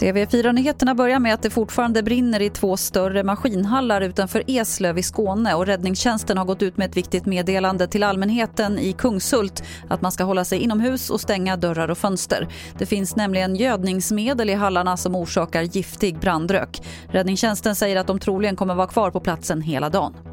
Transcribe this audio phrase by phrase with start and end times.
[0.00, 5.54] TV4-nyheterna börjar med att det fortfarande brinner i två större maskinhallar utanför Eslöv i Skåne
[5.54, 10.12] och räddningstjänsten har gått ut med ett viktigt meddelande till allmänheten i Kungshult att man
[10.12, 12.48] ska hålla sig inomhus och stänga dörrar och fönster.
[12.78, 16.82] Det finns nämligen gödningsmedel i hallarna som orsakar giftig brandrök.
[17.08, 20.29] Räddningstjänsten säger att de troligen kommer vara kvar på platsen hela dagen.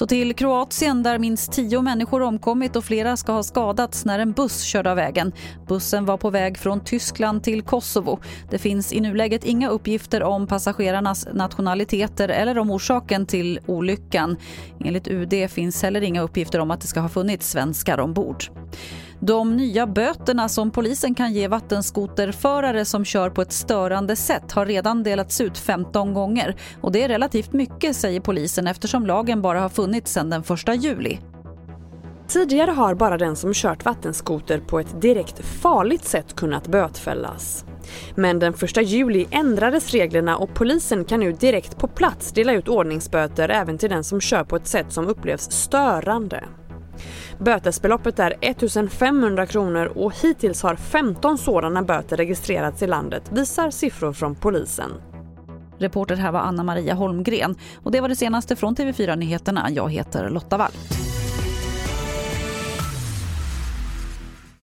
[0.00, 4.32] Så till Kroatien där minst tio människor omkommit och flera ska ha skadats när en
[4.32, 5.32] buss körde av vägen.
[5.66, 8.20] Bussen var på väg från Tyskland till Kosovo.
[8.50, 14.36] Det finns i nuläget inga uppgifter om passagerarnas nationaliteter eller om orsaken till olyckan.
[14.84, 18.44] Enligt UD finns heller inga uppgifter om att det ska ha funnits svenskar ombord.
[19.22, 24.66] De nya böterna som polisen kan ge vattenskoterförare som kör på ett störande sätt har
[24.66, 26.56] redan delats ut 15 gånger.
[26.80, 30.82] Och Det är relativt mycket, säger polisen eftersom lagen bara har funnits sedan den 1
[30.82, 31.18] juli.
[32.28, 37.64] Tidigare har bara den som kört vattenskoter på ett direkt farligt sätt kunnat bötfällas.
[38.14, 42.68] Men den 1 juli ändrades reglerna och polisen kan nu direkt på plats dela ut
[42.68, 46.44] ordningsböter även till den som kör på ett sätt som upplevs störande.
[47.38, 54.12] Bötesbeloppet är 1500 kronor och hittills har 15 sådana böter registrerats i landet visar siffror
[54.12, 54.90] från polisen.
[55.78, 59.70] Reporter här var Anna Maria Holmgren och det var det senaste från TV4 Nyheterna.
[59.70, 60.72] Jag heter Lotta Wall.